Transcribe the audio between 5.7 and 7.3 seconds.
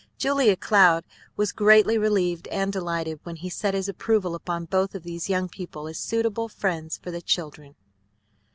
as suitable friends for the